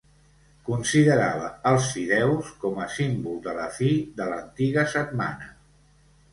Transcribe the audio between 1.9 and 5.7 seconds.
fideus com a símbol de la fi de l'antiga setmana.